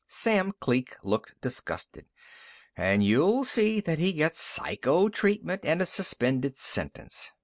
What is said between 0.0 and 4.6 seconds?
Sam Kleek looked disgusted. "And you'll see that he gets